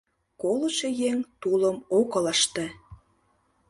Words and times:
Колышо 0.41 0.89
еҥ 1.09 1.17
тулым 1.41 1.77
ок 1.99 2.09
ылыжте. 2.19 2.65